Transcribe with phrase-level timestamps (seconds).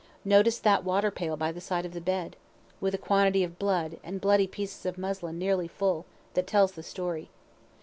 [0.25, 2.35] Notice that water pail by the side of the bed,
[2.79, 6.81] with a quantity of blood and bloody pieces of muslin, nearly full; that tells the
[6.81, 7.29] story.